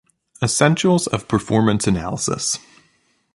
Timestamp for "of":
1.05-1.27